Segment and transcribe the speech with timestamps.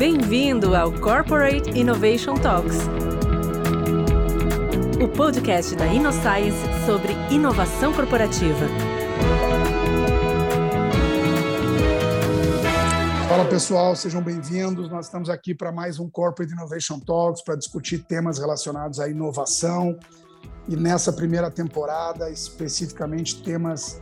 [0.00, 2.78] Bem-vindo ao Corporate Innovation Talks,
[4.98, 8.64] o podcast da InnoScience sobre inovação corporativa.
[13.28, 14.88] Fala pessoal, sejam bem-vindos.
[14.88, 19.98] Nós estamos aqui para mais um Corporate Innovation Talks para discutir temas relacionados à inovação
[20.66, 24.00] e nessa primeira temporada, especificamente temas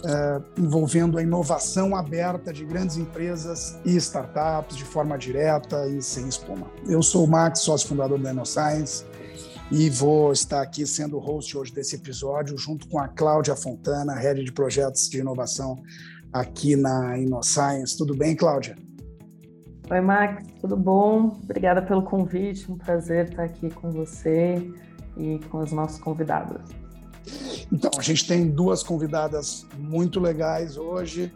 [0.00, 6.28] uh, envolvendo a inovação aberta de grandes empresas e startups de forma direta e sem
[6.28, 6.66] espuma.
[6.86, 9.04] Eu sou o Max, sócio fundador da InnoScience,
[9.70, 14.14] e vou estar aqui sendo o host hoje desse episódio, junto com a Cláudia Fontana,
[14.14, 15.76] head de projetos de inovação
[16.32, 17.96] aqui na InnoScience.
[17.96, 18.76] Tudo bem, Cláudia?
[19.90, 21.38] Oi, Max, tudo bom?
[21.42, 24.54] Obrigada pelo convite, um prazer estar aqui com você
[25.16, 26.79] e com os nossos convidados.
[27.72, 31.32] Então, a gente tem duas convidadas muito legais hoje.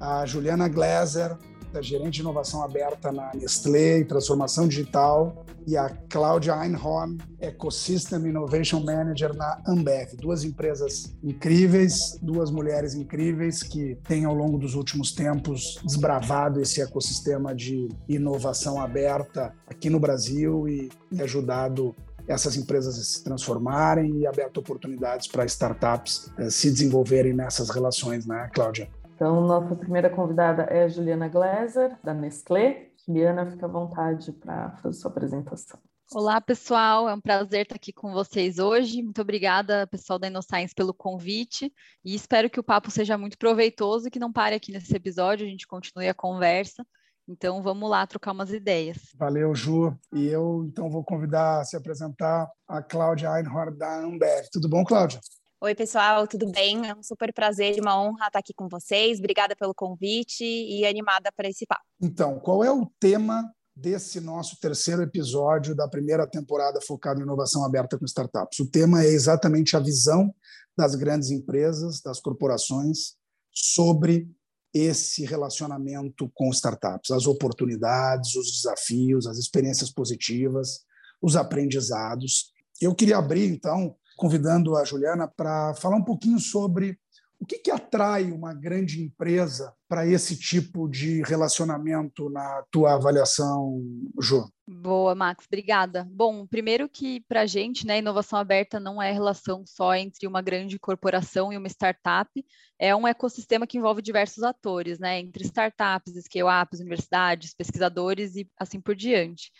[0.00, 1.36] A Juliana Glaser,
[1.72, 8.28] da gerente de inovação aberta na Nestlé e transformação digital, e a Cláudia Einhorn, Ecosystem
[8.28, 10.14] Innovation Manager na Ambev.
[10.16, 16.80] Duas empresas incríveis, duas mulheres incríveis que têm ao longo dos últimos tempos desbravado esse
[16.80, 20.88] ecossistema de inovação aberta aqui no Brasil e
[21.20, 21.94] ajudado
[22.28, 28.50] essas empresas se transformarem e aberto oportunidades para startups eh, se desenvolverem nessas relações, né,
[28.52, 28.88] Cláudia?
[29.14, 32.88] Então, nossa primeira convidada é a Juliana Gleiser, da Nestlé.
[33.06, 35.78] Juliana, fica à vontade para fazer sua apresentação.
[36.12, 37.08] Olá, pessoal.
[37.08, 39.02] É um prazer estar aqui com vocês hoje.
[39.02, 41.72] Muito obrigada, pessoal da InnoScience, pelo convite.
[42.04, 45.46] E espero que o papo seja muito proveitoso e que não pare aqui nesse episódio,
[45.46, 46.86] a gente continue a conversa.
[47.28, 48.98] Então vamos lá trocar umas ideias.
[49.16, 49.96] Valeu, Ju.
[50.12, 54.46] E eu então vou convidar a se apresentar a Cláudia Einhorn da Ambev.
[54.52, 55.20] Tudo bom, Cláudia?
[55.60, 56.86] Oi, pessoal, tudo bem?
[56.86, 59.18] É um super prazer e uma honra estar aqui com vocês.
[59.18, 61.82] Obrigada pelo convite e animada para esse papo.
[62.00, 67.64] Então, qual é o tema desse nosso terceiro episódio da primeira temporada focado em inovação
[67.64, 68.60] aberta com startups?
[68.60, 70.32] O tema é exatamente a visão
[70.76, 73.16] das grandes empresas, das corporações,
[73.52, 74.30] sobre
[74.76, 80.84] esse relacionamento com startups, as oportunidades, os desafios, as experiências positivas,
[81.20, 82.52] os aprendizados.
[82.80, 86.98] Eu queria abrir, então, convidando a Juliana para falar um pouquinho sobre
[87.38, 93.82] o que, que atrai uma grande empresa para esse tipo de relacionamento na tua avaliação,
[94.20, 94.44] Ju?
[94.68, 96.04] Boa, Max, obrigada.
[96.10, 100.42] Bom, primeiro que para a gente, né, inovação aberta não é relação só entre uma
[100.42, 102.28] grande corporação e uma startup,
[102.76, 108.80] é um ecossistema que envolve diversos atores, né, entre startups, scale-ups, universidades, pesquisadores e assim
[108.80, 109.52] por diante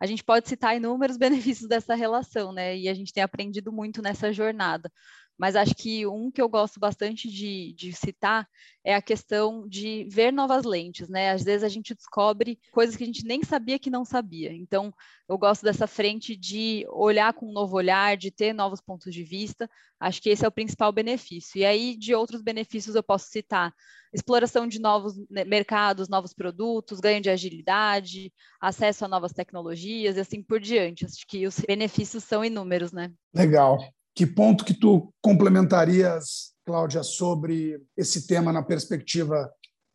[0.00, 2.76] a gente pode citar inúmeros benefícios dessa relação, né?
[2.76, 4.90] E a gente tem aprendido muito nessa jornada
[5.40, 8.46] mas acho que um que eu gosto bastante de, de, citar
[8.84, 11.30] é a questão de ver novas lentes, né?
[11.30, 14.52] Às vezes a gente descobre coisas que a gente nem sabia que não sabia.
[14.52, 14.92] Então,
[15.26, 19.24] eu gosto dessa frente de olhar com um novo olhar, de ter novos pontos de
[19.24, 19.66] vista.
[19.98, 21.58] Acho que esse é o principal benefício.
[21.58, 23.72] E aí, de outros benefícios, eu posso citar
[24.12, 28.30] exploração de novos né, mercados, novos produtos, ganho de agilidade,
[28.60, 31.06] acesso a novas tecnologias e assim por diante.
[31.06, 33.10] Acho que os benefícios são inúmeros, né?
[33.32, 33.78] Legal.
[34.14, 39.50] Que ponto que tu complementarias, Cláudia, sobre esse tema na perspectiva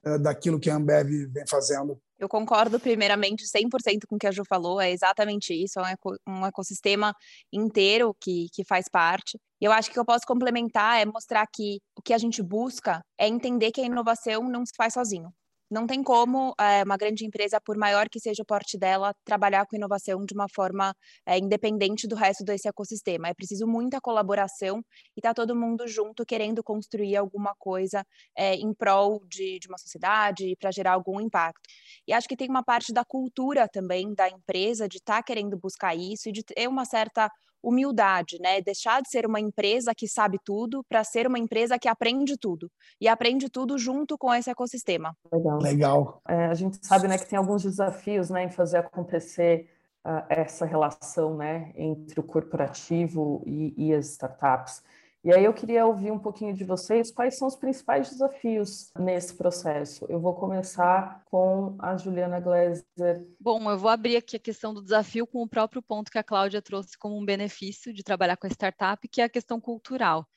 [0.05, 1.99] uh, daquilo que a Ambev vem fazendo?
[2.17, 5.87] Eu concordo primeiramente 100% com o que a Ju falou, é exatamente isso, é um,
[5.87, 6.15] eco,
[6.47, 7.13] ecossistema
[7.51, 9.37] inteiro que, que faz parte.
[9.59, 13.27] Eu acho que eu posso complementar é mostrar que o que a gente busca é
[13.27, 15.29] entender que a inovação não se faz sozinho.
[15.69, 19.65] Não tem como é, uma grande empresa, por maior que seja o porte dela, trabalhar
[19.65, 20.95] com inovação de uma forma
[21.25, 23.27] é, independente do resto desse ecossistema.
[23.27, 24.83] É preciso muita colaboração
[25.17, 28.05] e tá todo mundo junto querendo construir alguma coisa
[28.37, 31.67] é, em prol de, de uma sociedade para gerar algum impacto.
[32.07, 35.57] E acho que tem uma parte da cultura também da empresa de estar tá querendo
[35.57, 37.29] buscar isso e de ter uma certa
[37.65, 38.61] humildade, né?
[38.61, 42.69] Deixar de ser uma empresa que sabe tudo para ser uma empresa que aprende tudo
[43.01, 45.15] e aprende tudo junto com esse ecossistema.
[45.31, 45.59] Legal.
[45.61, 46.21] Legal.
[46.27, 49.69] É, a gente sabe, né, que tem alguns desafios, né, em fazer acontecer
[50.05, 54.83] uh, essa relação, né, entre o corporativo e, e as startups.
[55.25, 59.33] E aí eu queria ouvir um pouquinho de vocês quais são os principais desafios nesse
[59.33, 60.05] processo.
[60.07, 63.25] Eu vou começar com a Juliana Gleiser.
[63.39, 66.23] Bom, eu vou abrir aqui a questão do desafio com o próprio ponto que a
[66.23, 70.27] Cláudia trouxe como um benefício de trabalhar com a startup, que é a questão cultural.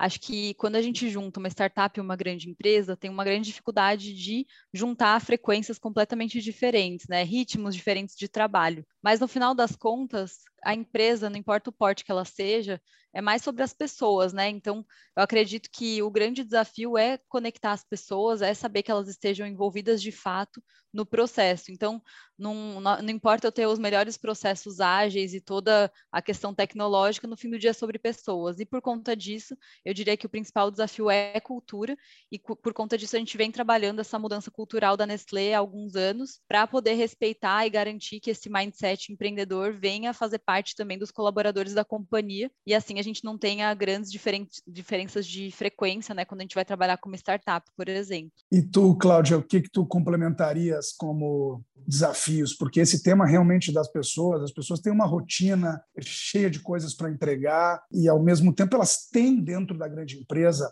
[0.00, 3.48] Acho que quando a gente junta uma startup e uma grande empresa, tem uma grande
[3.48, 7.22] dificuldade de juntar frequências completamente diferentes, né?
[7.22, 8.86] ritmos diferentes de trabalho.
[9.02, 12.80] Mas no final das contas, a empresa, não importa o porte que ela seja,
[13.12, 14.48] é mais sobre as pessoas, né?
[14.48, 14.84] Então,
[15.16, 19.46] eu acredito que o grande desafio é conectar as pessoas, é saber que elas estejam
[19.46, 20.62] envolvidas de fato
[20.92, 21.70] no processo.
[21.70, 22.02] Então,
[22.38, 27.36] não, não, importa eu ter os melhores processos ágeis e toda a questão tecnológica, no
[27.36, 28.58] fim do dia é sobre pessoas.
[28.60, 31.96] E por conta disso, eu diria que o principal desafio é cultura,
[32.30, 35.94] e por conta disso a gente vem trabalhando essa mudança cultural da Nestlé há alguns
[35.96, 41.12] anos, para poder respeitar e garantir que esse mindset empreendedor venha fazer parte também dos
[41.12, 46.24] colaboradores da companhia, e assim a gente não tenha grandes diferen diferenças de frequência, né,
[46.24, 48.32] quando a gente vai trabalhar como startup, por exemplo.
[48.50, 52.52] E tu, Cláudia, o que que tu complementarias como desafios?
[52.52, 57.12] Porque esse tema realmente das pessoas, as pessoas têm uma rotina cheia de coisas para
[57.12, 60.68] entregar e ao mesmo tempo elas têm dentro da grande empresa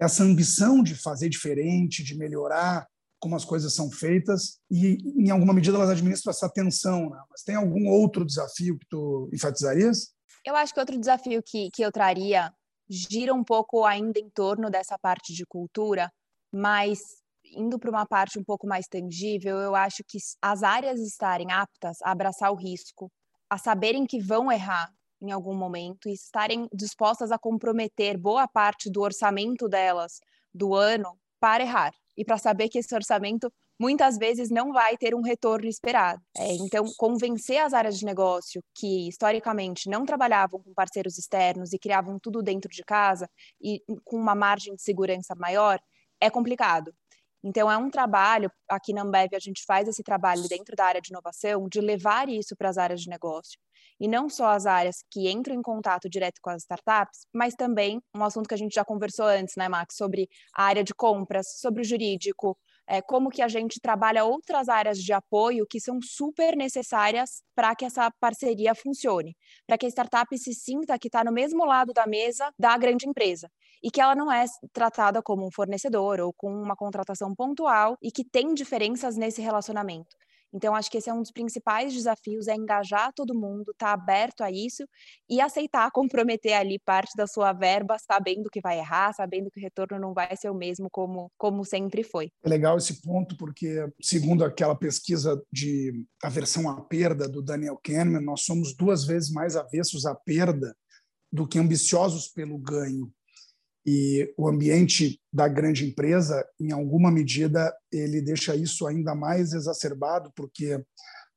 [0.00, 2.86] essa ambição de fazer diferente, de melhorar
[3.20, 7.20] como as coisas são feitas e em alguma medida elas administram essa tensão, né?
[7.30, 10.12] Mas tem algum outro desafio que tu enfatizarias?
[10.44, 12.52] Eu acho que outro desafio que, que eu traria
[12.88, 16.10] gira um pouco ainda em torno dessa parte de cultura,
[16.52, 17.00] mas
[17.44, 21.98] indo para uma parte um pouco mais tangível, eu acho que as áreas estarem aptas
[22.02, 23.10] a abraçar o risco,
[23.50, 28.90] a saberem que vão errar em algum momento e estarem dispostas a comprometer boa parte
[28.90, 30.20] do orçamento delas
[30.54, 33.50] do ano para errar e para saber que esse orçamento
[33.80, 36.20] muitas vezes não vai ter um retorno esperado.
[36.36, 41.78] É, então, convencer as áreas de negócio que historicamente não trabalhavam com parceiros externos e
[41.78, 43.30] criavam tudo dentro de casa
[43.62, 45.78] e com uma margem de segurança maior
[46.20, 46.92] é complicado.
[47.42, 51.00] Então, é um trabalho, aqui na Ambev a gente faz esse trabalho dentro da área
[51.00, 53.58] de inovação, de levar isso para as áreas de negócio.
[54.00, 58.00] E não só as áreas que entram em contato direto com as startups, mas também
[58.14, 61.58] um assunto que a gente já conversou antes, né, Max, sobre a área de compras,
[61.60, 62.56] sobre o jurídico,
[62.88, 67.74] é, como que a gente trabalha outras áreas de apoio que são super necessárias para
[67.76, 69.36] que essa parceria funcione,
[69.66, 73.06] para que a startup se sinta que está no mesmo lado da mesa da grande
[73.06, 73.50] empresa
[73.82, 78.10] e que ela não é tratada como um fornecedor ou com uma contratação pontual e
[78.10, 80.16] que tem diferenças nesse relacionamento.
[80.52, 83.92] Então, acho que esse é um dos principais desafios, é engajar todo mundo, estar tá
[83.92, 84.84] aberto a isso
[85.28, 89.62] e aceitar comprometer ali parte da sua verba, sabendo que vai errar, sabendo que o
[89.62, 92.30] retorno não vai ser o mesmo como, como sempre foi.
[92.42, 98.22] É legal esse ponto, porque, segundo aquela pesquisa de aversão à perda do Daniel Kahneman,
[98.22, 100.74] nós somos duas vezes mais avessos à perda
[101.32, 103.12] do que ambiciosos pelo ganho.
[103.90, 110.30] E o ambiente da grande empresa, em alguma medida, ele deixa isso ainda mais exacerbado,
[110.36, 110.78] porque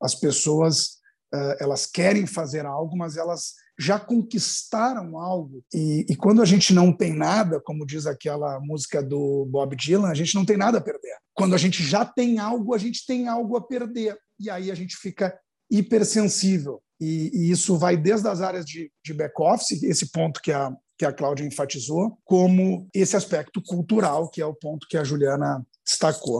[0.02, 0.98] as pessoas
[1.32, 5.64] eh, elas querem fazer algo, mas elas já conquistaram algo.
[5.72, 10.10] E, e, quando a gente não tem nada, como diz aquela música do Bob Dylan,
[10.10, 11.16] a gente não tem nada a perder.
[11.32, 14.14] Quando a gente já tem algo, a gente tem algo a perder.
[14.38, 15.34] E aí a gente fica
[15.70, 16.82] hipersensível.
[17.00, 20.70] E, e isso vai desde as áreas de, de back-office, esse ponto que a,
[21.02, 25.66] que a Cláudia enfatizou, como esse aspecto cultural, que é o ponto que a Juliana
[25.84, 26.38] destacou.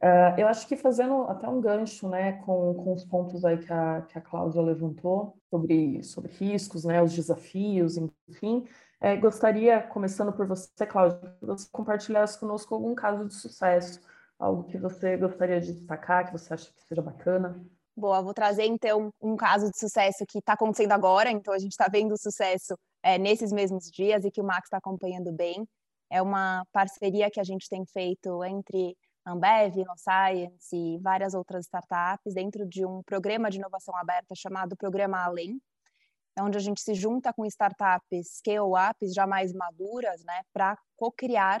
[0.00, 3.72] Uh, eu acho que fazendo até um gancho né, com, com os pontos aí que
[3.72, 7.96] a, que a Cláudia levantou sobre, sobre riscos, né, os desafios,
[8.28, 8.64] enfim,
[9.00, 14.00] é, gostaria, começando por você, Cláudia, que você compartilhasse conosco algum caso de sucesso,
[14.38, 17.60] algo que você gostaria de destacar, que você acha que seja bacana.
[17.96, 21.72] Boa, vou trazer então um caso de sucesso que está acontecendo agora, então a gente
[21.72, 25.66] está vendo o sucesso é, nesses mesmos dias e que o Max está acompanhando bem.
[26.10, 32.34] É uma parceria que a gente tem feito entre Ambev, InnoScience e várias outras startups
[32.34, 35.60] dentro de um programa de inovação aberta chamado Programa Além,
[36.40, 41.60] onde a gente se junta com startups scale-ups já mais maduras, né, para co-criar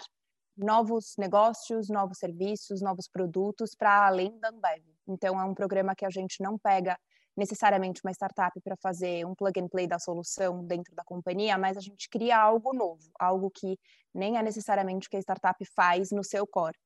[0.56, 4.84] novos negócios, novos serviços, novos produtos para além da Ambev.
[5.08, 6.98] Então, é um programa que a gente não pega
[7.40, 11.76] necessariamente uma startup para fazer um plug and play da solução dentro da companhia, mas
[11.76, 13.78] a gente cria algo novo, algo que
[14.14, 16.78] nem é necessariamente o que a startup faz no seu core.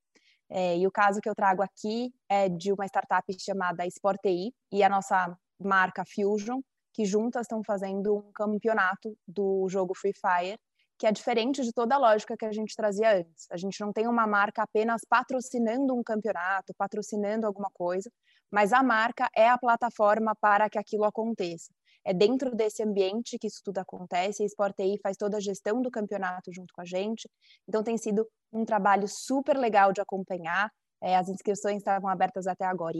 [0.49, 4.83] É, e o caso que eu trago aqui é de uma startup chamada SportTI e
[4.83, 6.61] a nossa marca Fusion,
[6.93, 10.57] que juntas estão fazendo um campeonato do jogo Free Fire
[10.97, 13.47] que é diferente de toda a lógica que a gente trazia antes.
[13.51, 18.09] A gente não tem uma marca apenas patrocinando um campeonato, patrocinando alguma coisa,
[18.55, 21.73] mas a marca é a plataforma para que aquilo aconteça.
[22.05, 25.81] É dentro desse ambiente que isso tudo acontece, a Sport TI faz toda a gestão
[25.81, 27.29] do campeonato junto com a gente,
[27.67, 30.71] então tem sido um trabalho super legal de acompanhar,
[31.03, 32.97] é, as inscrições estavam abertas até agora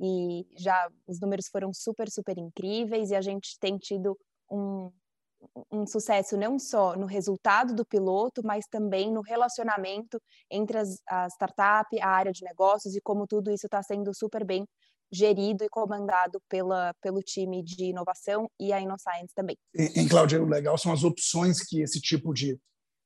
[0.00, 4.16] e já os números foram super, super incríveis, e a gente tem tido
[4.48, 4.92] um,
[5.70, 11.26] um sucesso não só no resultado do piloto, mas também no relacionamento entre as, a
[11.28, 14.66] startup, a área de negócios e como tudo isso está sendo super bem
[15.12, 19.56] gerido e comandado pela, pelo time de inovação e a InnoScience também.
[19.74, 22.58] Em, Cláudia, o legal são as opções que esse tipo de,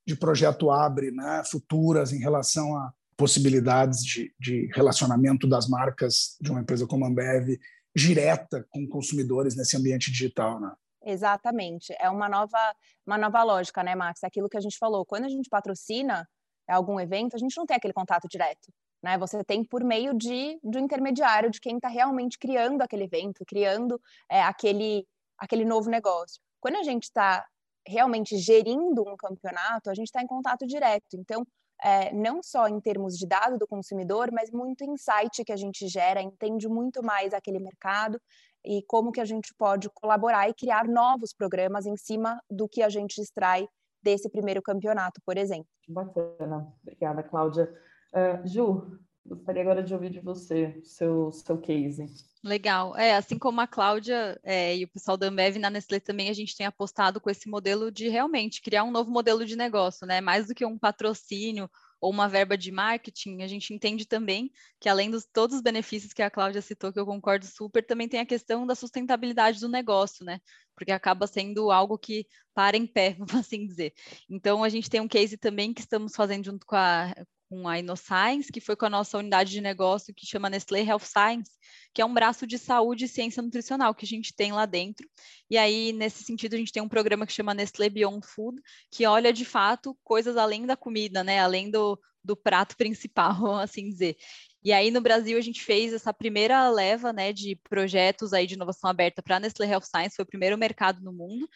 [0.06, 6.50] de projeto abre, né, futuras, em relação a possibilidades de, de relacionamento das marcas de
[6.50, 7.58] uma empresa como a Ambev
[7.94, 10.72] direta com consumidores nesse ambiente digital, né?
[11.02, 11.94] Exatamente.
[11.98, 12.58] É uma nova,
[13.06, 14.22] uma nova lógica, né, Max?
[14.22, 15.04] Aquilo que a gente falou.
[15.06, 16.28] Quando a gente patrocina
[16.68, 18.72] algum evento, a gente não tem aquele contato direto.
[19.02, 19.16] Né?
[19.18, 24.00] Você tem por meio de, um intermediário, de quem está realmente criando aquele evento, criando
[24.30, 25.06] é, aquele,
[25.38, 26.40] aquele novo negócio.
[26.60, 27.44] Quando a gente está
[27.86, 31.14] realmente gerindo um campeonato, a gente está em contato direto.
[31.14, 31.46] Então,
[31.82, 35.88] é, não só em termos de dado do consumidor, mas muito insight que a gente
[35.88, 38.20] gera, entende muito mais aquele mercado
[38.64, 42.82] e como que a gente pode colaborar e criar novos programas em cima do que
[42.82, 43.66] a gente extrai
[44.02, 45.68] desse primeiro campeonato, por exemplo.
[45.88, 46.72] Bacana.
[46.82, 47.72] Obrigada, Cláudia.
[48.12, 52.06] Uh, Ju, gostaria agora de ouvir de você, seu, seu case.
[52.42, 52.96] Legal.
[52.96, 56.34] É, assim como a Cláudia é, e o pessoal da Ambev na Nestlé também, a
[56.34, 60.20] gente tem apostado com esse modelo de realmente criar um novo modelo de negócio, né?
[60.20, 64.88] Mais do que um patrocínio ou uma verba de marketing, a gente entende também que
[64.88, 68.20] além dos todos os benefícios que a Cláudia citou, que eu concordo super, também tem
[68.20, 70.40] a questão da sustentabilidade do negócio, né?
[70.74, 73.92] Porque acaba sendo algo que para em pé, vamos assim dizer.
[74.28, 77.14] Então a gente tem um case também que estamos fazendo junto com a,
[77.50, 81.00] com a InnoScience, que foi com a nossa unidade de negócio que chama Nestlé Health
[81.00, 81.50] Science,
[81.92, 85.08] que é um braço de saúde e ciência nutricional que a gente tem lá dentro.
[85.50, 89.04] E aí, nesse sentido, a gente tem um programa que chama Nestlé Beyond Food, que
[89.04, 91.40] olha de fato coisas além da comida, né?
[91.40, 94.16] Além do, do prato principal, assim dizer.
[94.62, 98.54] E aí no Brasil a gente fez essa primeira leva, né, de projetos aí de
[98.54, 101.48] inovação aberta para Nestlé Health Science, foi o primeiro mercado no mundo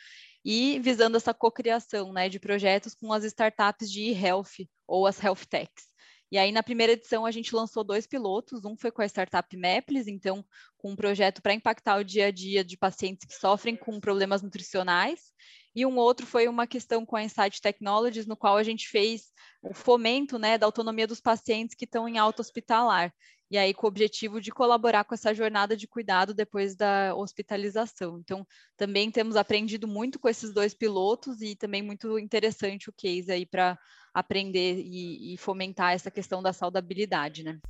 [0.44, 5.46] e visando essa cocriação né, de projetos com as startups de e-health ou as health
[5.48, 5.88] techs.
[6.30, 8.64] E aí, na primeira edição, a gente lançou dois pilotos.
[8.64, 10.44] Um foi com a startup Maples, então,
[10.76, 14.42] com um projeto para impactar o dia a dia de pacientes que sofrem com problemas
[14.42, 15.32] nutricionais.
[15.76, 19.32] E um outro foi uma questão com a Insight Technologies, no qual a gente fez
[19.62, 23.14] o fomento né, da autonomia dos pacientes que estão em alta hospitalar
[23.54, 28.18] e aí com o objetivo de colaborar com essa jornada de cuidado depois da hospitalização.
[28.18, 28.44] Então,
[28.76, 33.46] também temos aprendido muito com esses dois pilotos e também muito interessante o case aí
[33.46, 33.78] para
[34.12, 37.61] aprender e, e, fomentar essa questão da saudabilidade, né?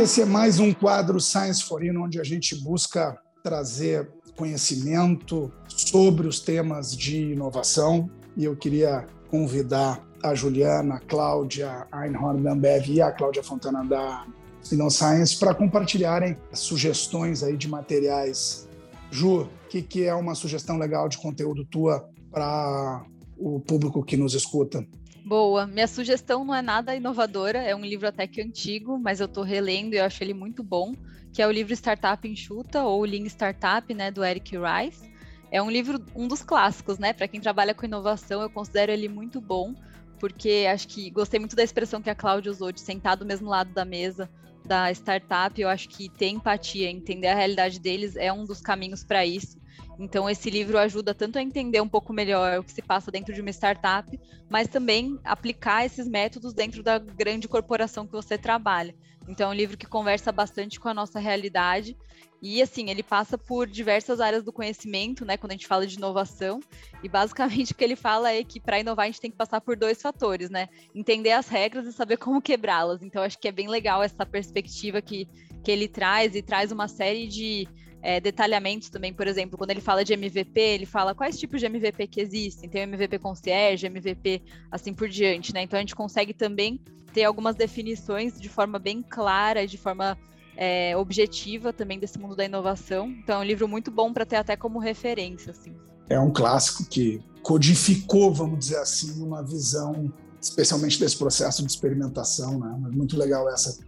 [0.00, 6.28] Esse é mais um quadro Science for In, onde a gente busca trazer conhecimento sobre
[6.28, 8.08] os temas de inovação.
[8.36, 13.84] E eu queria convidar a Juliana, a Cláudia Einhorn da Ambev e a Cláudia Fontana
[13.84, 14.26] da
[14.72, 18.68] InnoScience para compartilharem sugestões aí de materiais.
[19.10, 23.04] Ju, o que, que é uma sugestão legal de conteúdo tua para
[23.36, 24.86] o público que nos escuta?
[25.24, 29.26] Boa, minha sugestão não é nada inovadora, é um livro até que antigo, mas eu
[29.26, 30.94] estou relendo e eu acho ele muito bom,
[31.32, 35.10] que é o livro Startup Enxuta, ou Lean Startup, né, do Eric Rice.
[35.50, 37.12] É um livro, um dos clássicos, né?
[37.12, 39.74] Para quem trabalha com inovação, eu considero ele muito bom,
[40.20, 43.48] porque acho que gostei muito da expressão que a Cláudia usou de sentar do mesmo
[43.48, 44.30] lado da mesa
[44.64, 45.58] da startup.
[45.58, 49.58] Eu acho que ter empatia, entender a realidade deles é um dos caminhos para isso.
[49.98, 53.34] Então, esse livro ajuda tanto a entender um pouco melhor o que se passa dentro
[53.34, 58.94] de uma startup, mas também aplicar esses métodos dentro da grande corporação que você trabalha.
[59.26, 61.96] Então, é um livro que conversa bastante com a nossa realidade
[62.42, 65.96] e assim, ele passa por diversas áreas do conhecimento, né, quando a gente fala de
[65.96, 66.60] inovação,
[67.02, 69.60] e basicamente o que ele fala é que para inovar a gente tem que passar
[69.60, 70.68] por dois fatores, né?
[70.94, 73.02] Entender as regras e saber como quebrá-las.
[73.02, 75.28] Então acho que é bem legal essa perspectiva que,
[75.62, 77.68] que ele traz e traz uma série de
[78.02, 81.66] é, detalhamentos também, por exemplo, quando ele fala de MVP, ele fala quais tipos de
[81.66, 85.62] MVP que existem, tem o MVP concierge, MVP assim por diante, né?
[85.62, 86.80] Então a gente consegue também
[87.12, 90.16] ter algumas definições de forma bem clara, de forma
[90.56, 93.08] é, objetiva também desse mundo da inovação.
[93.08, 95.50] Então é um livro muito bom para ter até como referência.
[95.50, 95.74] Assim.
[96.08, 102.58] É um clássico que codificou, vamos dizer assim, uma visão, especialmente desse processo de experimentação.
[102.58, 102.90] Né?
[102.92, 103.78] Muito legal essa.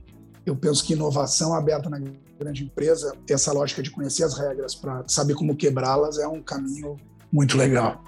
[0.44, 2.00] Eu penso que inovação aberta na
[2.38, 6.96] grande empresa, essa lógica de conhecer as regras para saber como quebrá-las é um caminho
[7.32, 8.04] muito legal.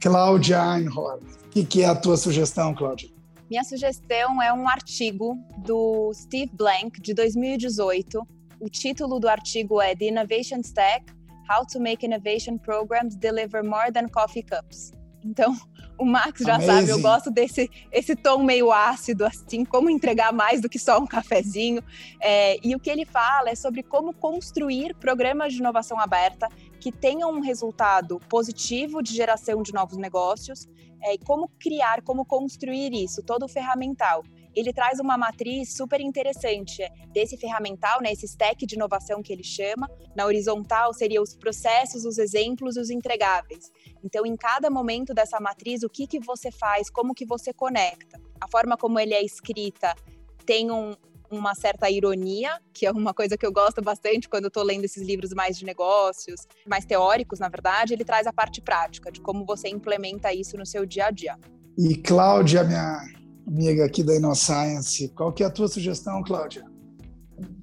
[0.00, 3.13] Cláudia Einhorn, o que, que é a tua sugestão, Cláudia?
[3.50, 8.26] Minha sugestão é um artigo do Steve Blank, de 2018.
[8.58, 11.12] O título do artigo é The Innovation Stack:
[11.50, 14.92] How to Make Innovation Programs Deliver More Than Coffee Cups.
[15.22, 15.54] Então,
[15.98, 16.72] o Max já Amazing.
[16.72, 20.98] sabe, eu gosto desse esse tom meio ácido, assim, como entregar mais do que só
[20.98, 21.82] um cafezinho.
[22.20, 26.48] É, e o que ele fala é sobre como construir programas de inovação aberta
[26.84, 30.68] que tenham um resultado positivo de geração de novos negócios
[31.02, 34.22] é, e como criar, como construir isso, todo o ferramental.
[34.54, 39.42] ele traz uma matriz super interessante desse ferramental, né, esse stack de inovação que ele
[39.42, 39.90] chama.
[40.14, 43.72] Na horizontal seria os processos, os exemplos, os entregáveis.
[44.04, 48.20] Então, em cada momento dessa matriz, o que que você faz, como que você conecta.
[48.38, 49.94] A forma como ele é escrita
[50.44, 50.94] tem um,
[51.30, 55.02] uma certa ironia, que é uma coisa que eu gosto bastante quando estou lendo esses
[55.02, 59.44] livros mais de negócios, mais teóricos, na verdade, ele traz a parte prática de como
[59.44, 61.36] você implementa isso no seu dia a dia.
[61.76, 63.00] E Cláudia, minha
[63.46, 66.64] amiga aqui da InnoScience, qual que é a tua sugestão, Cláudia?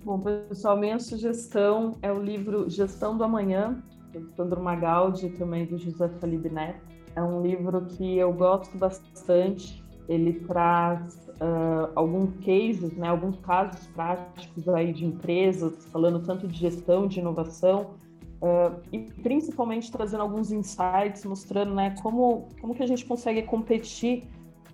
[0.03, 5.77] Bom, pessoal, minha sugestão é o livro Gestão do Amanhã, do Sandro Magaldi, também do
[5.77, 6.82] José Talib Neto.
[7.15, 9.84] É um livro que eu gosto bastante.
[10.10, 16.57] Ele traz uh, alguns cases, né, alguns casos práticos aí de empresas, falando tanto de
[16.57, 17.95] gestão, de inovação,
[18.41, 24.27] uh, e principalmente trazendo alguns insights, mostrando né, como, como que a gente consegue competir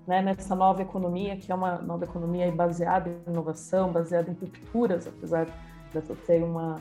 [0.06, 5.08] né, nessa nova economia, que é uma nova economia baseada em inovação, baseada em rupturas,
[5.08, 5.48] apesar
[5.94, 6.76] dessa ser uma,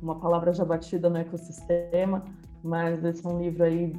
[0.00, 2.24] uma palavra já batida no ecossistema,
[2.62, 3.92] mas esse é um livro aí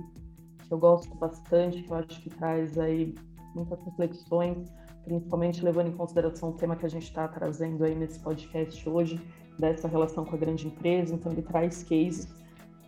[0.67, 3.13] que eu gosto bastante, que eu acho que traz aí
[3.53, 4.67] muitas reflexões
[5.05, 9.21] principalmente levando em consideração o tema que a gente está trazendo aí nesse podcast hoje,
[9.57, 11.13] dessa relação com a grande empresa.
[11.13, 12.27] Então, ele traz cases,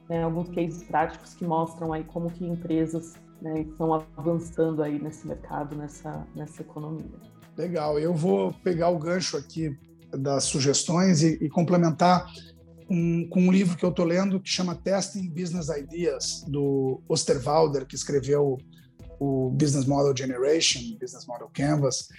[0.10, 5.28] né, alguns cases práticos que mostram aí como que empresas né, estão avançando aí nesse
[5.28, 7.06] mercado, nessa, nessa economia.
[7.56, 9.78] Legal, eu vou pegar o gancho aqui
[10.12, 12.26] das sugestões e, e complementar
[12.90, 17.86] um, com um livro que eu estou lendo que chama Testing Business Ideas, do Osterwalder,
[17.86, 18.58] que escreveu
[19.20, 22.10] o Business Model Generation, Business Model Canvas,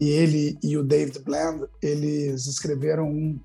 [0.00, 3.38] e ele e o David Bland, eles escreveram um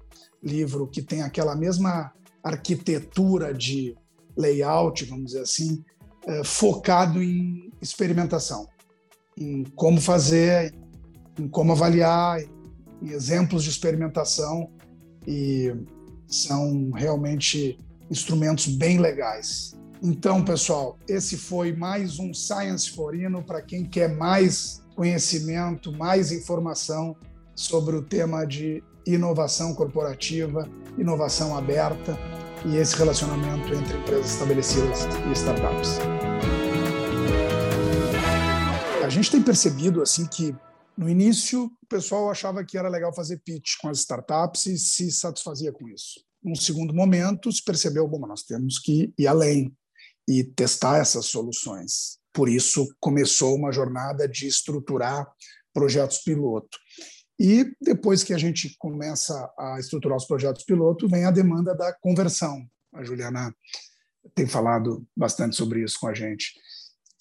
[0.43, 2.11] livro que tem aquela mesma
[2.43, 3.95] arquitetura de
[4.35, 5.83] layout, vamos dizer assim,
[6.25, 8.67] é, focado em experimentação,
[9.37, 10.73] em como fazer,
[11.39, 12.41] em como avaliar,
[13.01, 14.69] em exemplos de experimentação,
[15.27, 15.73] e
[16.27, 17.77] são realmente
[18.09, 19.73] instrumentos bem legais.
[20.03, 27.15] Então, pessoal, esse foi mais um Science Forino para quem quer mais conhecimento, mais informação
[27.53, 32.17] sobre o tema de inovação corporativa, inovação aberta
[32.65, 35.99] e esse relacionamento entre empresas estabelecidas e startups.
[39.05, 40.55] A gente tem percebido assim que
[40.97, 45.11] no início o pessoal achava que era legal fazer pitch com as startups e se
[45.11, 46.25] satisfazia com isso.
[46.43, 49.71] Num segundo momento, se percebeu, bom, nós temos que ir além,
[50.27, 52.19] e testar essas soluções.
[52.33, 55.27] Por isso, começou uma jornada de estruturar
[55.73, 56.77] projetos piloto.
[57.39, 61.91] E depois que a gente começa a estruturar os projetos piloto, vem a demanda da
[61.93, 62.63] conversão.
[62.93, 63.53] A Juliana
[64.35, 66.53] tem falado bastante sobre isso com a gente.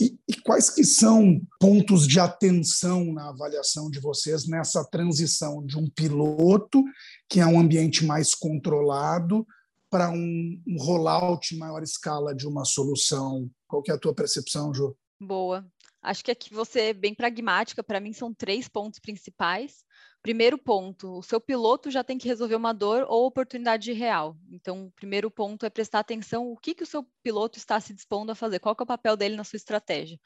[0.01, 5.77] E, e, quais que são pontos de atenção na avaliação de vocês nessa transição de
[5.77, 6.83] um piloto,
[7.29, 9.47] que é um ambiente mais controlado,
[9.91, 13.51] para um, um rollout em maior escala de uma solução?
[13.67, 14.97] Qual que é a tua percepção, Ju?
[15.21, 15.67] Boa.
[16.03, 17.83] Acho que aqui você é bem pragmática.
[17.83, 19.85] Para mim, são três pontos principais.
[20.23, 24.37] Primeiro ponto, o seu piloto já tem que resolver uma dor ou oportunidade real.
[24.51, 27.93] Então, o primeiro ponto é prestar atenção o que, que o seu piloto está se
[27.93, 30.19] dispondo a fazer, qual é o papel dele na sua estratégia.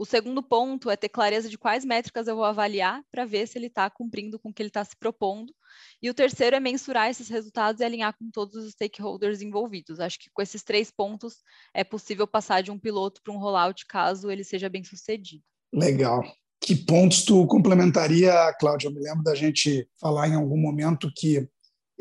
[0.00, 3.58] O segundo ponto é ter clareza de quais métricas eu vou avaliar para ver se
[3.58, 5.54] ele está cumprindo com o que ele está se propondo.
[6.00, 10.00] E o terceiro é mensurar esses resultados e alinhar com todos os stakeholders envolvidos.
[10.00, 11.42] Acho que com esses três pontos
[11.74, 15.44] é possível passar de um piloto para um rollout caso ele seja bem sucedido.
[15.70, 16.24] Legal.
[16.62, 18.88] Que pontos tu complementaria, Cláudia?
[18.88, 21.46] Eu me lembro da gente falar em algum momento que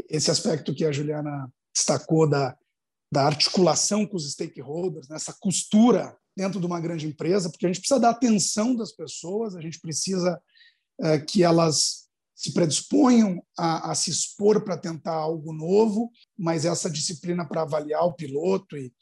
[0.10, 2.58] esse aspecto que a Juliana destacou da,
[3.12, 7.80] da articulação com os stakeholders, nessa costura dentro de uma grande empresa, porque a gente
[7.80, 10.40] precisa da atenção das pessoas, a gente precisa
[11.02, 12.08] é, que elas
[12.40, 18.04] se predisponham a, a se expor para tentar algo novo, mas essa disciplina para avaliar
[18.06, 18.94] o piloto e,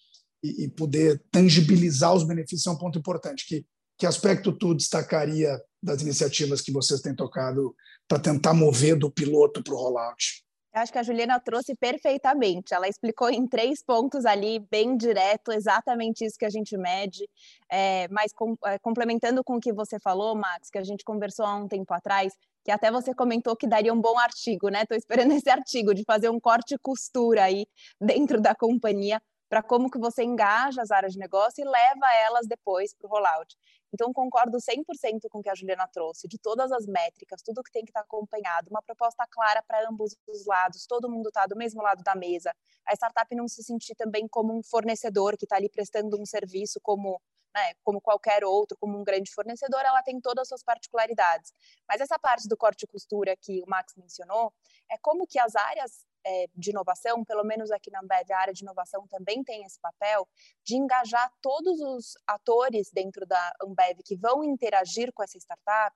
[0.43, 3.45] e, e, poder tangibilizar os benefícios é um ponto importante.
[3.47, 3.63] Que,
[3.99, 7.75] que aspecto tu destacaria das iniciativas que vocês têm tocado
[8.07, 10.43] para tentar mover do piloto para o rollout?
[10.81, 12.73] Acho que a Juliana trouxe perfeitamente.
[12.73, 17.27] Ela explicou em três pontos ali, bem direto, exatamente isso que a gente mede.
[17.71, 21.45] É, mas com, é, complementando com o que você falou, Max, que a gente conversou
[21.45, 24.81] há um tempo atrás, que até você comentou que daria um bom artigo, né?
[24.81, 27.65] Estou esperando esse artigo de fazer um corte e costura aí
[27.99, 32.47] dentro da companhia para como que você engaja as áreas de negócio e leva elas
[32.47, 33.55] depois para o rollout.
[33.93, 37.71] Então, concordo 100% com o que a Juliana trouxe, de todas as métricas, tudo que
[37.71, 41.55] tem que estar acompanhado, uma proposta clara para ambos os lados, todo mundo está do
[41.55, 42.53] mesmo lado da mesa.
[42.85, 46.79] A startup não se sentir também como um fornecedor que está ali prestando um serviço,
[46.81, 47.19] como
[47.57, 47.73] né?
[47.83, 51.51] Como qualquer outro, como um grande fornecedor, ela tem todas as suas particularidades.
[51.87, 54.53] Mas essa parte do corte e costura que o Max mencionou,
[54.91, 58.53] é como que as áreas é, de inovação, pelo menos aqui na Ambev, a área
[58.53, 60.27] de inovação também tem esse papel
[60.63, 65.95] de engajar todos os atores dentro da Ambev que vão interagir com essa startup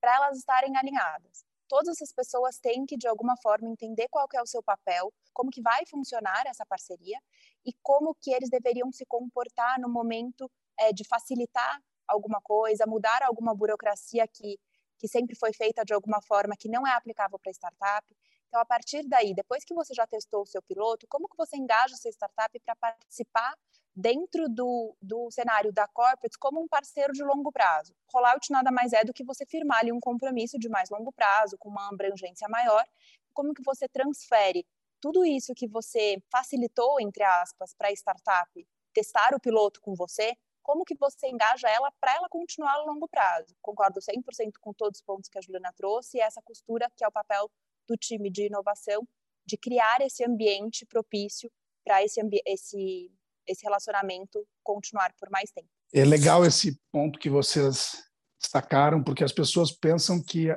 [0.00, 4.42] para elas estarem alinhadas todas essas pessoas têm que de alguma forma entender qual é
[4.42, 7.18] o seu papel, como que vai funcionar essa parceria
[7.64, 13.22] e como que eles deveriam se comportar no momento é, de facilitar alguma coisa, mudar
[13.22, 14.58] alguma burocracia que
[14.98, 18.06] que sempre foi feita de alguma forma que não é aplicável para startup.
[18.52, 21.56] Então, a partir daí, depois que você já testou o seu piloto, como que você
[21.56, 23.56] engaja a sua startup para participar
[23.96, 27.94] dentro do, do cenário da corporate como um parceiro de longo prazo.
[28.12, 31.56] Rollout nada mais é do que você firmar ali um compromisso de mais longo prazo,
[31.56, 32.84] com uma abrangência maior.
[33.32, 34.66] Como que você transfere
[35.00, 40.36] tudo isso que você facilitou, entre aspas, para a startup testar o piloto com você,
[40.62, 43.56] como que você engaja ela para ela continuar a longo prazo.
[43.62, 47.08] Concordo 100% com todos os pontos que a Juliana trouxe e essa costura que é
[47.08, 47.50] o papel
[47.88, 49.06] do time de inovação,
[49.46, 51.50] de criar esse ambiente propício
[51.84, 53.10] para esse, esse
[53.46, 55.68] esse relacionamento continuar por mais tempo.
[55.92, 57.92] É legal esse ponto que vocês
[58.40, 60.48] destacaram, porque as pessoas pensam que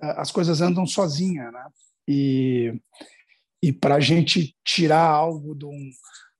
[0.00, 1.66] as coisas andam sozinhas, né?
[2.06, 2.80] E,
[3.62, 5.90] e para a gente tirar algo de um,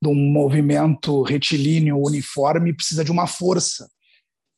[0.03, 3.89] de um movimento retilíneo uniforme, precisa de uma força.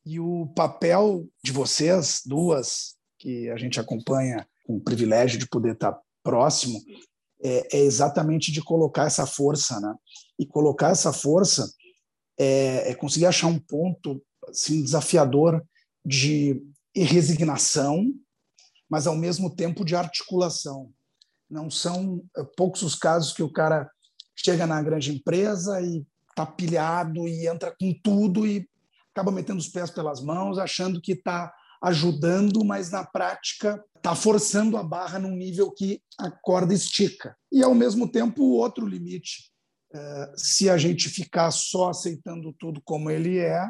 [0.05, 5.73] E o papel de vocês, duas, que a gente acompanha com o privilégio de poder
[5.73, 6.81] estar próximo,
[7.43, 9.93] é, é exatamente de colocar essa força, né?
[10.39, 11.69] E colocar essa força
[12.39, 15.65] é, é conseguir achar um ponto assim, desafiador
[16.05, 16.63] de
[16.95, 18.07] resignação,
[18.89, 20.93] mas ao mesmo tempo de articulação.
[21.49, 23.91] Não são é, poucos os casos que o cara
[24.37, 28.69] chega na grande empresa e está pilhado e entra com tudo e
[29.13, 34.77] acaba metendo os pés pelas mãos, achando que está ajudando, mas na prática está forçando
[34.77, 37.37] a barra num nível que a corda estica.
[37.51, 39.51] E, ao mesmo tempo, o outro limite.
[39.93, 43.69] É, se a gente ficar só aceitando tudo como ele é,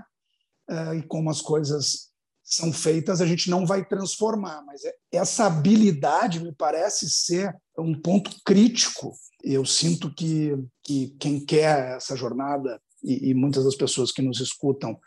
[0.68, 2.10] é e como as coisas
[2.42, 4.62] são feitas, a gente não vai transformar.
[4.66, 9.12] Mas é, essa habilidade me parece ser um ponto crítico.
[9.42, 10.52] Eu sinto que,
[10.84, 14.98] que quem quer essa jornada, e, e muitas das pessoas que nos escutam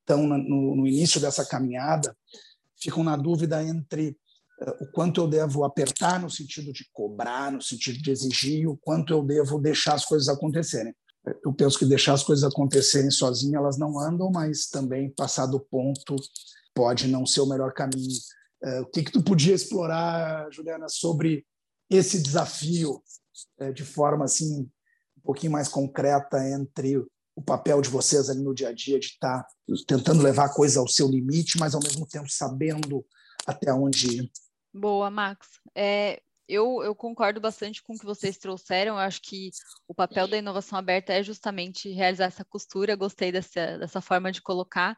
[0.00, 2.14] estão no, no início dessa caminhada,
[2.80, 4.16] ficam na dúvida entre
[4.62, 8.76] uh, o quanto eu devo apertar no sentido de cobrar, no sentido de exigir, o
[8.76, 10.94] quanto eu devo deixar as coisas acontecerem.
[11.44, 15.60] Eu penso que deixar as coisas acontecerem sozinhas elas não andam, mas também passar do
[15.60, 16.16] ponto
[16.74, 18.08] pode não ser o melhor caminho.
[18.62, 21.44] Uh, o que que tu podia explorar, Juliana, sobre
[21.90, 23.02] esse desafio
[23.74, 24.70] de forma assim
[25.20, 26.96] um pouquinho mais concreta entre
[27.40, 29.48] o papel de vocês ali no dia a dia de estar tá
[29.86, 33.04] tentando levar a coisa ao seu limite, mas ao mesmo tempo sabendo
[33.46, 34.30] até onde ir.
[34.72, 35.48] Boa, Max.
[35.74, 38.94] É, eu, eu, concordo bastante com o que vocês trouxeram.
[38.94, 39.50] Eu acho que
[39.88, 42.94] o papel da inovação aberta é justamente realizar essa costura.
[42.94, 44.96] Gostei dessa, dessa forma de colocar.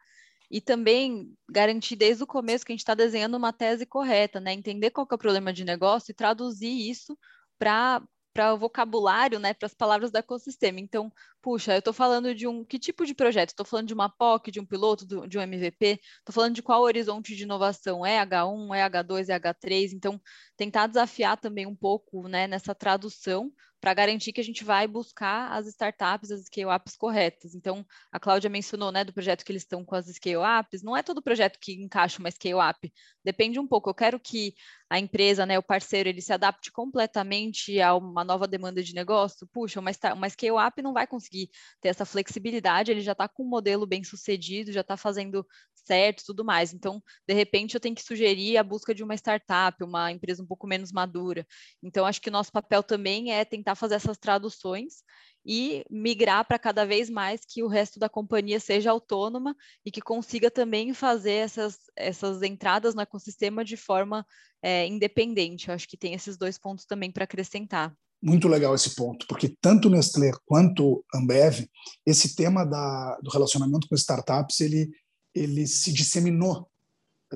[0.50, 4.52] E também garantir desde o começo que a gente está desenhando uma tese correta, né?
[4.52, 7.16] Entender qual é o problema de negócio e traduzir isso
[7.58, 10.80] para para o vocabulário, né, para as palavras do ecossistema.
[10.80, 13.50] Então, puxa, eu estou falando de um que tipo de projeto?
[13.50, 16.00] Estou falando de uma POC, de um piloto, do, de um MVP?
[16.18, 18.04] Estou falando de qual horizonte de inovação?
[18.04, 19.92] É H1, é H2, é H3?
[19.92, 20.20] Então,
[20.56, 25.50] tentar desafiar também um pouco né, nessa tradução para garantir que a gente vai buscar
[25.50, 27.52] as startups, as scale-ups corretas.
[27.52, 31.02] Então, a Cláudia mencionou, né, do projeto que eles estão com as scale-ups, não é
[31.02, 32.92] todo projeto que encaixa uma scale-up,
[33.24, 33.90] depende um pouco.
[33.90, 34.54] Eu quero que
[34.88, 39.48] a empresa, né, o parceiro, ele se adapte completamente a uma nova demanda de negócio.
[39.48, 43.48] Puxa, uma, uma scale-up não vai conseguir ter essa flexibilidade, ele já está com um
[43.48, 45.44] modelo bem sucedido, já está fazendo
[45.84, 46.72] certo tudo mais.
[46.72, 50.46] Então, de repente, eu tenho que sugerir a busca de uma startup, uma empresa um
[50.46, 51.46] pouco menos madura.
[51.82, 55.02] Então, acho que o nosso papel também é tentar fazer essas traduções
[55.44, 60.00] e migrar para cada vez mais que o resto da companhia seja autônoma e que
[60.00, 64.24] consiga também fazer essas, essas entradas no ecossistema de forma
[64.62, 65.68] é, independente.
[65.68, 67.92] Eu acho que tem esses dois pontos também para acrescentar.
[68.22, 71.66] Muito legal esse ponto, porque tanto Nestlé quanto Ambev,
[72.06, 74.88] esse tema da, do relacionamento com startups, ele,
[75.34, 76.68] ele se disseminou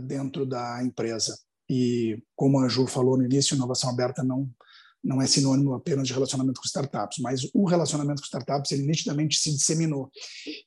[0.01, 1.39] dentro da empresa.
[1.69, 4.51] E como a Ju falou no início, inovação aberta não
[5.07, 9.39] não é sinônimo apenas de relacionamento com startups, mas o relacionamento com startups ele nitidamente
[9.39, 10.11] se disseminou.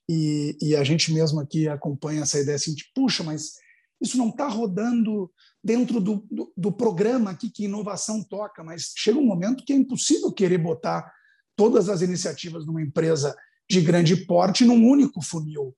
[0.07, 3.55] E, e a gente mesmo aqui acompanha essa ideia assim, de, puxa, mas
[4.01, 5.29] isso não está rodando
[5.61, 9.75] dentro do, do, do, programa aqui que inovação toca, mas chega um momento que é
[9.75, 11.11] impossível querer botar
[11.53, 13.35] todas as iniciativas numa empresa
[13.69, 15.75] de grande porte num único funil.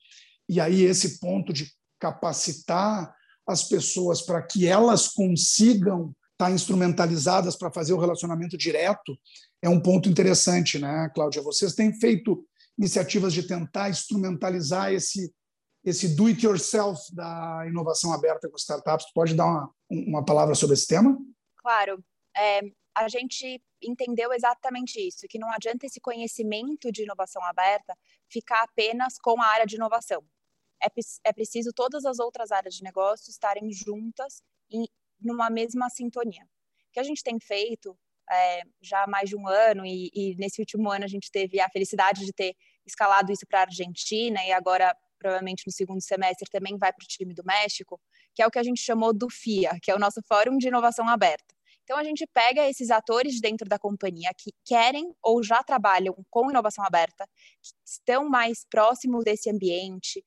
[0.52, 3.16] E aí esse ponto de capacitar
[3.48, 9.18] as pessoas para que elas consigam estar instrumentalizadas para fazer o relacionamento direto
[9.62, 11.42] é um ponto interessante, né, Cláudia?
[11.42, 12.46] Vocês têm feito
[12.78, 15.34] iniciativas de tentar instrumentalizar esse
[15.84, 19.12] esse do it yourself da inovação aberta com startups.
[19.16, 21.18] Pode dar uma, uma palavra sobre esse tema?
[21.58, 22.04] Claro.
[22.38, 22.60] É,
[22.94, 27.98] a gente entendeu exatamente isso, que não adianta esse conhecimento de inovação aberta
[28.30, 30.24] ficar apenas com a área de inovação.
[30.84, 30.88] É,
[31.26, 34.86] é preciso todas as outras áreas de negócio estarem juntas em
[35.22, 36.44] numa mesma sintonia.
[36.90, 37.96] O que a gente tem feito
[38.30, 41.60] é, já há mais de um ano, e, e, nesse último ano a gente teve
[41.60, 46.50] a felicidade de ter escalado isso para a Argentina, e agora, provavelmente no segundo semestre,
[46.50, 48.00] também vai para o time do México,
[48.34, 50.68] que é o que a gente chamou do FIA, que é o nosso Fórum de
[50.68, 51.54] Inovação Aberta.
[51.84, 56.50] Então, a gente pega esses atores dentro da companhia que querem ou já trabalham com
[56.50, 57.28] inovação aberta,
[57.62, 60.24] que estão mais próximos desse ambiente,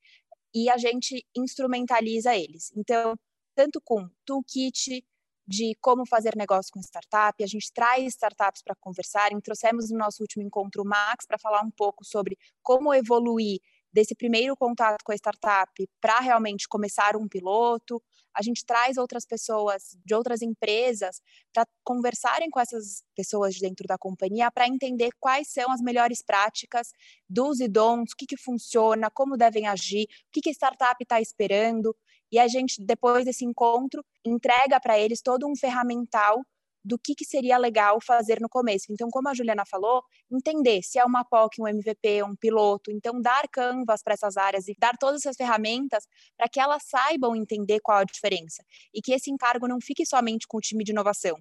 [0.55, 2.71] e a gente instrumentaliza eles.
[2.75, 3.15] Então,
[3.53, 5.03] tanto com toolkit,
[5.47, 7.43] de como fazer negócio com startup.
[7.43, 9.39] A gente traz startups para conversarem.
[9.39, 13.59] Trouxemos no nosso último encontro o Max para falar um pouco sobre como evoluir
[13.93, 18.01] desse primeiro contato com a startup para realmente começar um piloto.
[18.35, 21.21] A gente traz outras pessoas de outras empresas
[21.53, 26.21] para conversarem com essas pessoas de dentro da companhia para entender quais são as melhores
[26.21, 26.91] práticas
[27.29, 30.95] dos e dons, o que, que funciona, como devem agir, o que, que a startup
[31.01, 31.95] está esperando.
[32.31, 36.41] E a gente, depois desse encontro, entrega para eles todo um ferramental
[36.85, 38.85] do que, que seria legal fazer no começo.
[38.91, 43.19] Então, como a Juliana falou, entender se é uma POC, um MVP, um piloto, então
[43.19, 46.05] dar canvas para essas áreas e dar todas essas ferramentas
[46.37, 50.47] para que elas saibam entender qual a diferença e que esse encargo não fique somente
[50.47, 51.35] com o time de inovação.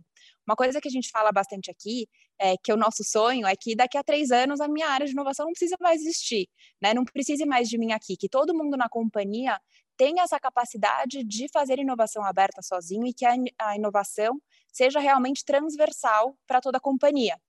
[0.46, 2.08] Uma coisa que a gente fala bastante aqui
[2.40, 5.12] é que o nosso sonho é que daqui a três anos a minha área de
[5.12, 6.48] inovação não precisa mais existir,
[6.80, 6.94] né?
[6.94, 9.60] Não precise mais de mim aqui, que todo mundo na companhia
[9.96, 14.40] tenha essa capacidade de fazer inovação aberta sozinho e que a, inovação
[14.74, 17.40] seja realmente transversal para toda a companhia.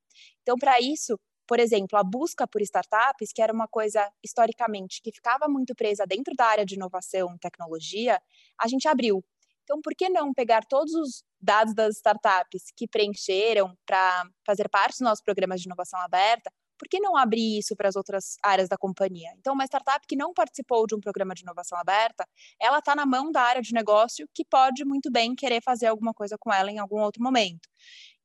[0.43, 5.11] Então, para isso, por exemplo, a busca por startups, que era uma coisa historicamente que
[5.11, 8.21] ficava muito presa dentro da área de inovação e tecnologia,
[8.59, 9.23] a gente abriu.
[9.63, 14.93] Então, por que não pegar todos os dados das startups que preencheram para fazer parte
[14.93, 18.69] dos nossos programas de inovação aberta, por que não abrir isso para as outras áreas
[18.69, 19.29] da companhia?
[19.37, 22.27] Então, uma startup que não participou de um programa de inovação aberta,
[22.61, 26.13] ela está na mão da área de negócio que pode muito bem querer fazer alguma
[26.13, 27.67] coisa com ela em algum outro momento.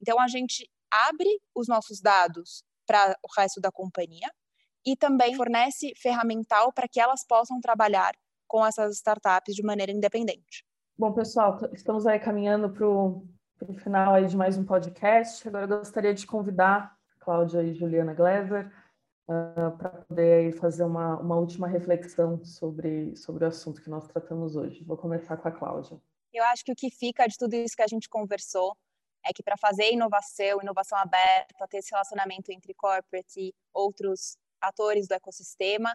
[0.01, 4.29] Então, a gente abre os nossos dados para o resto da companhia
[4.85, 8.13] e também fornece ferramental para que elas possam trabalhar
[8.49, 10.65] com essas startups de maneira independente.
[10.99, 13.25] Bom, pessoal, estamos aí caminhando para o
[13.79, 15.47] final aí de mais um podcast.
[15.47, 16.95] Agora eu gostaria de convidar
[17.31, 18.67] Cláudia e Juliana Glever,
[19.29, 24.57] uh, para poder fazer uma, uma última reflexão sobre, sobre o assunto que nós tratamos
[24.57, 24.83] hoje.
[24.83, 25.97] Vou começar com a Cláudia.
[26.33, 28.77] Eu acho que o que fica de tudo isso que a gente conversou
[29.25, 35.07] é que para fazer inovação, inovação aberta, ter esse relacionamento entre corporate e outros atores
[35.07, 35.95] do ecossistema,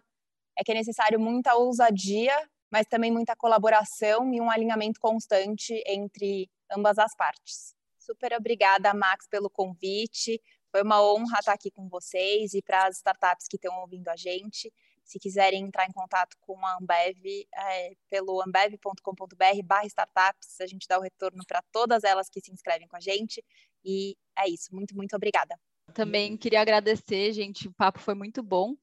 [0.57, 2.33] é que é necessário muita ousadia,
[2.71, 7.75] mas também muita colaboração e um alinhamento constante entre ambas as partes.
[8.05, 10.39] Super obrigada, Max, pelo convite.
[10.75, 14.17] Foi uma honra estar aqui com vocês e para as startups que estão ouvindo a
[14.17, 14.69] gente.
[15.05, 20.99] Se quiserem entrar em contato com a Ambev, é, pelo ambev.com.br startups, a gente dá
[20.99, 23.41] o retorno para todas elas que se inscrevem com a gente.
[23.85, 24.75] E é isso.
[24.75, 25.57] Muito, muito obrigada.
[25.93, 27.69] Também queria agradecer, gente.
[27.69, 28.75] O papo foi muito bom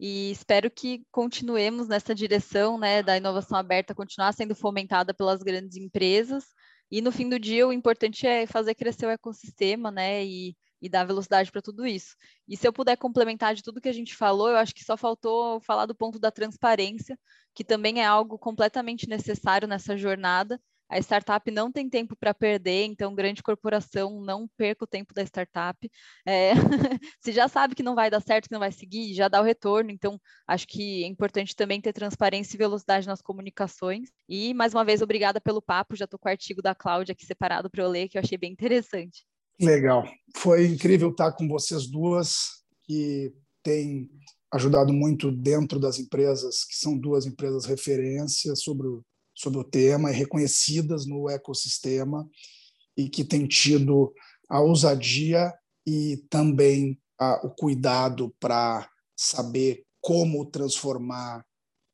[0.00, 5.76] e espero que continuemos nessa direção né, da inovação aberta, continuar sendo fomentada pelas grandes
[5.76, 6.44] empresas.
[6.90, 10.24] E no fim do dia, o importante é fazer crescer o ecossistema, né?
[10.24, 12.16] E e dar velocidade para tudo isso.
[12.48, 14.96] E se eu puder complementar de tudo que a gente falou, eu acho que só
[14.96, 17.18] faltou falar do ponto da transparência,
[17.54, 20.60] que também é algo completamente necessário nessa jornada.
[20.88, 25.22] A startup não tem tempo para perder, então grande corporação não perca o tempo da
[25.22, 25.90] startup.
[26.24, 26.52] É,
[27.20, 29.44] se já sabe que não vai dar certo, que não vai seguir, já dá o
[29.44, 29.90] retorno.
[29.90, 34.10] Então acho que é importante também ter transparência e velocidade nas comunicações.
[34.28, 35.96] E mais uma vez obrigada pelo papo.
[35.96, 38.38] Já estou com o artigo da Cláudia aqui separado para eu ler, que eu achei
[38.38, 39.26] bem interessante.
[39.60, 40.06] Legal.
[40.36, 44.08] Foi incrível estar com vocês duas, que têm
[44.52, 50.10] ajudado muito dentro das empresas, que são duas empresas referências sobre o, sobre o tema
[50.10, 52.28] e reconhecidas no ecossistema
[52.96, 54.12] e que têm tido
[54.48, 55.52] a ousadia
[55.86, 61.44] e também a, o cuidado para saber como transformar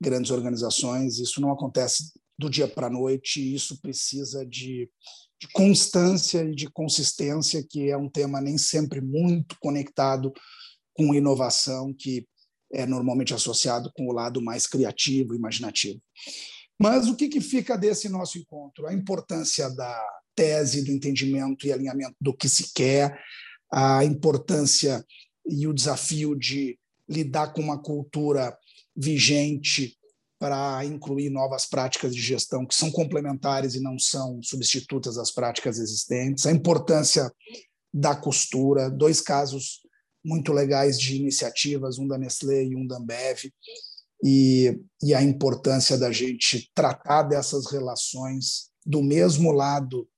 [0.01, 1.18] grandes organizações.
[1.18, 4.90] Isso não acontece do dia para a noite, isso precisa de
[5.42, 10.33] de constância e de consistência, que é um tema nem sempre muito conectado
[10.94, 12.24] com inovação, que
[12.72, 16.00] é normalmente associado com o lado mais criativo, imaginativo.
[16.81, 18.87] Mas o que, que fica desse nosso encontro?
[18.87, 20.00] A importância da
[20.33, 23.20] tese, do entendimento e alinhamento do que se quer,
[23.72, 25.05] a importância
[25.44, 26.78] e o desafio de
[27.09, 28.57] lidar com uma cultura
[28.94, 29.98] vigente
[30.42, 35.78] para incluir novas práticas de gestão que são complementares e não são substitutas às práticas
[35.78, 37.33] existentes, a importância
[37.94, 39.83] da costura, dois casos
[40.24, 43.52] muito legais de iniciativas, um da Nestlé e um da Ambev,
[44.24, 50.09] e, e a importância da gente tratar dessas relações do mesmo lado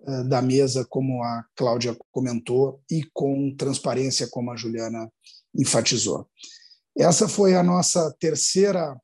[0.00, 5.12] uh, da mesa, como a Cláudia comentou, e com transparência, como a Juliana
[5.54, 6.26] enfatizou.
[6.96, 8.98] Essa foi a nossa terceira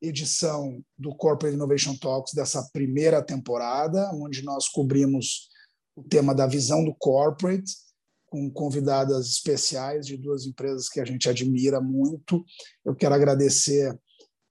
[0.00, 5.48] edição do Corporate Innovation Talks dessa primeira temporada, onde nós cobrimos
[5.96, 7.72] o tema da visão do corporate,
[8.26, 12.44] com convidadas especiais de duas empresas que a gente admira muito.
[12.84, 13.96] Eu quero agradecer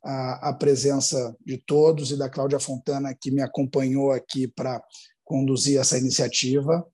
[0.04, 4.82] a, a presença de todos e da Cláudia Fontana, que me acompanhou aqui para
[5.24, 6.86] conduzir essa iniciativa,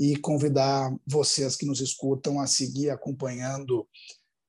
[0.00, 3.86] e convidar vocês que nos escutam a seguir acompanhando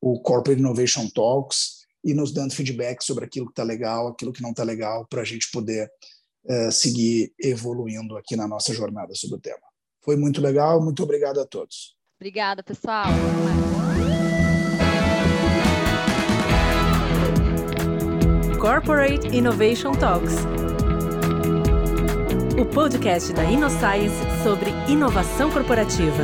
[0.01, 4.41] o Corporate Innovation Talks e nos dando feedback sobre aquilo que está legal, aquilo que
[4.41, 5.89] não está legal, para a gente poder
[6.45, 9.59] uh, seguir evoluindo aqui na nossa jornada sobre o tema.
[10.03, 11.95] Foi muito legal, muito obrigado a todos.
[12.19, 13.05] Obrigada, pessoal.
[18.59, 20.35] Corporate Innovation Talks.
[22.59, 26.23] O podcast da InnoScience sobre inovação corporativa.